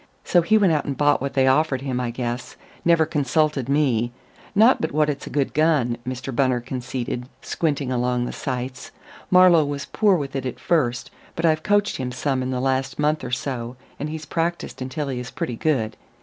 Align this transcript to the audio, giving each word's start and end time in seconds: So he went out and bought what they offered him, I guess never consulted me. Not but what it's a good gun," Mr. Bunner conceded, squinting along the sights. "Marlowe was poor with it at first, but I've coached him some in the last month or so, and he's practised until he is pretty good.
So 0.23 0.41
he 0.41 0.57
went 0.57 0.73
out 0.73 0.85
and 0.85 0.97
bought 0.97 1.21
what 1.21 1.35
they 1.35 1.45
offered 1.45 1.81
him, 1.83 1.99
I 1.99 2.09
guess 2.09 2.55
never 2.83 3.05
consulted 3.05 3.69
me. 3.69 4.11
Not 4.55 4.81
but 4.81 4.91
what 4.93 5.11
it's 5.11 5.27
a 5.27 5.29
good 5.29 5.53
gun," 5.53 5.95
Mr. 6.07 6.35
Bunner 6.35 6.59
conceded, 6.59 7.29
squinting 7.43 7.91
along 7.91 8.25
the 8.25 8.31
sights. 8.33 8.89
"Marlowe 9.29 9.63
was 9.63 9.85
poor 9.85 10.15
with 10.17 10.35
it 10.35 10.47
at 10.47 10.59
first, 10.59 11.11
but 11.35 11.45
I've 11.45 11.61
coached 11.61 11.97
him 11.97 12.11
some 12.11 12.41
in 12.41 12.49
the 12.49 12.59
last 12.59 12.97
month 12.97 13.23
or 13.23 13.29
so, 13.29 13.75
and 13.99 14.09
he's 14.09 14.25
practised 14.25 14.81
until 14.81 15.07
he 15.07 15.19
is 15.19 15.29
pretty 15.29 15.55
good. 15.55 15.95